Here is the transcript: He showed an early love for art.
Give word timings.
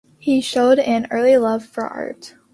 He 0.17 0.41
showed 0.41 0.79
an 0.79 1.05
early 1.11 1.37
love 1.37 1.63
for 1.63 1.85
art. 1.85 2.33